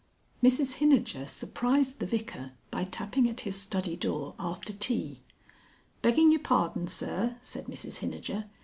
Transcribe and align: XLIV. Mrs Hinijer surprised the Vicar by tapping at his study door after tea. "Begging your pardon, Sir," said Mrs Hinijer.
XLIV. 0.01 0.47
Mrs 0.49 0.73
Hinijer 0.79 1.29
surprised 1.29 1.99
the 1.99 2.07
Vicar 2.07 2.53
by 2.71 2.85
tapping 2.85 3.29
at 3.29 3.41
his 3.41 3.55
study 3.55 3.95
door 3.95 4.33
after 4.39 4.73
tea. 4.73 5.21
"Begging 6.01 6.31
your 6.31 6.41
pardon, 6.41 6.87
Sir," 6.87 7.37
said 7.39 7.67
Mrs 7.67 7.97
Hinijer. 7.99 8.45